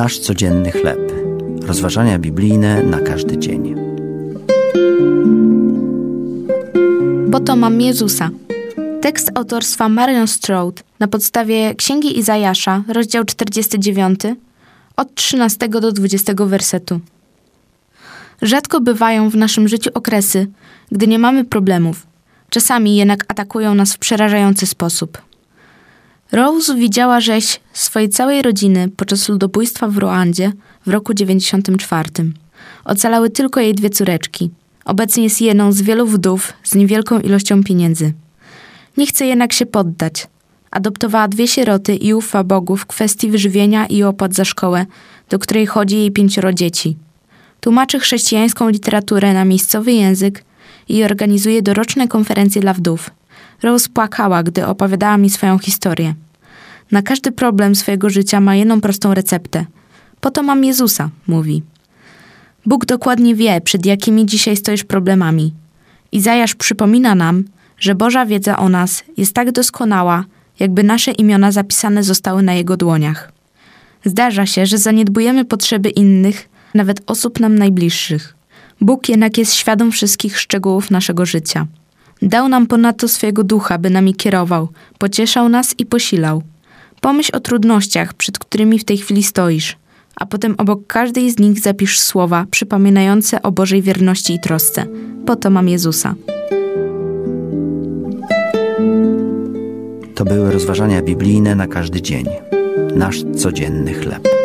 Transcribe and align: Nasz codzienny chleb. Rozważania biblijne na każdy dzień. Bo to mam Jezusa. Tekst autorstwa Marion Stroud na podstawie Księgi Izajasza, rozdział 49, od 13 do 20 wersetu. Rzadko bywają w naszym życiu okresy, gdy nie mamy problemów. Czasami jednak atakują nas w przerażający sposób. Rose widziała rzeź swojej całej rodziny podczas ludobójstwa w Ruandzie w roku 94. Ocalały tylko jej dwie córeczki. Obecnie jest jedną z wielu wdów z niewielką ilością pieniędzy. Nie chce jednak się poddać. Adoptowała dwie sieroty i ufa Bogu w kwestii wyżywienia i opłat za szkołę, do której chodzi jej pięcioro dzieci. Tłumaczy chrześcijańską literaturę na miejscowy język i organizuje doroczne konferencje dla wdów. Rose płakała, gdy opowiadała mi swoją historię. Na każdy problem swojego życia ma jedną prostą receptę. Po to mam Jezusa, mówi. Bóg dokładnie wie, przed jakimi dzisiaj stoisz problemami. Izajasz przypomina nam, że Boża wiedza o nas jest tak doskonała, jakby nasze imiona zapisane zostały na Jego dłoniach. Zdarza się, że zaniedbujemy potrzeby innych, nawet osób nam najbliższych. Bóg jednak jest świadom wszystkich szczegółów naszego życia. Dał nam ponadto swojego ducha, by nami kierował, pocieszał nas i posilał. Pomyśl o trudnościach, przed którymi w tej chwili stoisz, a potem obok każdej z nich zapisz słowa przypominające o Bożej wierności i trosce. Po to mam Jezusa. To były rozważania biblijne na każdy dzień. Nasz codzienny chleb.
Nasz 0.00 0.18
codzienny 0.18 0.72
chleb. 0.72 1.12
Rozważania 1.62 2.18
biblijne 2.18 2.82
na 2.82 3.00
każdy 3.00 3.38
dzień. 3.38 3.74
Bo 7.28 7.40
to 7.40 7.56
mam 7.56 7.80
Jezusa. 7.80 8.30
Tekst 9.00 9.30
autorstwa 9.34 9.88
Marion 9.88 10.28
Stroud 10.28 10.82
na 10.98 11.08
podstawie 11.08 11.74
Księgi 11.74 12.18
Izajasza, 12.18 12.82
rozdział 12.88 13.24
49, 13.24 14.20
od 14.96 15.14
13 15.14 15.68
do 15.68 15.92
20 15.92 16.32
wersetu. 16.38 17.00
Rzadko 18.42 18.80
bywają 18.80 19.30
w 19.30 19.36
naszym 19.36 19.68
życiu 19.68 19.90
okresy, 19.94 20.46
gdy 20.92 21.06
nie 21.06 21.18
mamy 21.18 21.44
problemów. 21.44 22.06
Czasami 22.50 22.96
jednak 22.96 23.24
atakują 23.28 23.74
nas 23.74 23.94
w 23.94 23.98
przerażający 23.98 24.66
sposób. 24.66 25.29
Rose 26.32 26.74
widziała 26.74 27.20
rzeź 27.20 27.60
swojej 27.72 28.08
całej 28.08 28.42
rodziny 28.42 28.88
podczas 28.96 29.28
ludobójstwa 29.28 29.88
w 29.88 29.98
Ruandzie 29.98 30.52
w 30.86 30.90
roku 30.90 31.14
94. 31.14 32.10
Ocalały 32.84 33.30
tylko 33.30 33.60
jej 33.60 33.74
dwie 33.74 33.90
córeczki. 33.90 34.50
Obecnie 34.84 35.24
jest 35.24 35.40
jedną 35.40 35.72
z 35.72 35.82
wielu 35.82 36.06
wdów 36.06 36.52
z 36.62 36.74
niewielką 36.74 37.20
ilością 37.20 37.64
pieniędzy. 37.64 38.12
Nie 38.96 39.06
chce 39.06 39.26
jednak 39.26 39.52
się 39.52 39.66
poddać. 39.66 40.26
Adoptowała 40.70 41.28
dwie 41.28 41.48
sieroty 41.48 41.94
i 41.94 42.14
ufa 42.14 42.44
Bogu 42.44 42.76
w 42.76 42.86
kwestii 42.86 43.30
wyżywienia 43.30 43.86
i 43.86 44.02
opłat 44.02 44.34
za 44.34 44.44
szkołę, 44.44 44.86
do 45.28 45.38
której 45.38 45.66
chodzi 45.66 45.96
jej 45.96 46.10
pięcioro 46.10 46.52
dzieci. 46.52 46.96
Tłumaczy 47.60 47.98
chrześcijańską 47.98 48.68
literaturę 48.68 49.34
na 49.34 49.44
miejscowy 49.44 49.92
język 49.92 50.44
i 50.88 51.04
organizuje 51.04 51.62
doroczne 51.62 52.08
konferencje 52.08 52.62
dla 52.62 52.74
wdów. 52.74 53.10
Rose 53.62 53.88
płakała, 53.94 54.42
gdy 54.42 54.66
opowiadała 54.66 55.16
mi 55.16 55.30
swoją 55.30 55.58
historię. 55.58 56.14
Na 56.90 57.02
każdy 57.02 57.32
problem 57.32 57.74
swojego 57.74 58.10
życia 58.10 58.40
ma 58.40 58.54
jedną 58.54 58.80
prostą 58.80 59.14
receptę. 59.14 59.66
Po 60.20 60.30
to 60.30 60.42
mam 60.42 60.64
Jezusa, 60.64 61.10
mówi. 61.26 61.62
Bóg 62.66 62.86
dokładnie 62.86 63.34
wie, 63.34 63.60
przed 63.60 63.86
jakimi 63.86 64.26
dzisiaj 64.26 64.56
stoisz 64.56 64.84
problemami. 64.84 65.52
Izajasz 66.12 66.54
przypomina 66.54 67.14
nam, 67.14 67.44
że 67.78 67.94
Boża 67.94 68.26
wiedza 68.26 68.58
o 68.58 68.68
nas 68.68 69.04
jest 69.16 69.34
tak 69.34 69.52
doskonała, 69.52 70.24
jakby 70.60 70.82
nasze 70.82 71.10
imiona 71.10 71.52
zapisane 71.52 72.02
zostały 72.02 72.42
na 72.42 72.54
Jego 72.54 72.76
dłoniach. 72.76 73.32
Zdarza 74.04 74.46
się, 74.46 74.66
że 74.66 74.78
zaniedbujemy 74.78 75.44
potrzeby 75.44 75.90
innych, 75.90 76.48
nawet 76.74 77.02
osób 77.06 77.40
nam 77.40 77.58
najbliższych. 77.58 78.34
Bóg 78.80 79.08
jednak 79.08 79.38
jest 79.38 79.54
świadom 79.54 79.92
wszystkich 79.92 80.40
szczegółów 80.40 80.90
naszego 80.90 81.26
życia. 81.26 81.66
Dał 82.22 82.48
nam 82.48 82.66
ponadto 82.66 83.08
swojego 83.08 83.44
ducha, 83.44 83.78
by 83.78 83.90
nami 83.90 84.14
kierował, 84.14 84.68
pocieszał 84.98 85.48
nas 85.48 85.74
i 85.78 85.86
posilał. 85.86 86.42
Pomyśl 87.00 87.36
o 87.36 87.40
trudnościach, 87.40 88.14
przed 88.14 88.38
którymi 88.38 88.78
w 88.78 88.84
tej 88.84 88.98
chwili 88.98 89.22
stoisz, 89.22 89.76
a 90.16 90.26
potem 90.26 90.54
obok 90.58 90.86
każdej 90.86 91.30
z 91.30 91.38
nich 91.38 91.60
zapisz 91.60 92.00
słowa 92.00 92.46
przypominające 92.50 93.42
o 93.42 93.52
Bożej 93.52 93.82
wierności 93.82 94.34
i 94.34 94.40
trosce. 94.40 94.86
Po 95.26 95.36
to 95.36 95.50
mam 95.50 95.68
Jezusa. 95.68 96.14
To 100.14 100.24
były 100.24 100.52
rozważania 100.52 101.02
biblijne 101.02 101.54
na 101.54 101.66
każdy 101.66 102.02
dzień. 102.02 102.26
Nasz 102.96 103.22
codzienny 103.36 103.94
chleb. 103.94 104.39